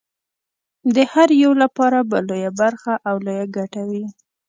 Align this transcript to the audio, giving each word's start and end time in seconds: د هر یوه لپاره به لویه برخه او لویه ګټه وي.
د 0.95 0.97
هر 1.11 1.29
یوه 1.43 1.55
لپاره 1.63 1.99
به 2.09 2.17
لویه 2.27 2.51
برخه 2.61 2.93
او 3.09 3.15
لویه 3.25 3.45
ګټه 3.57 3.81
وي. 3.89 4.05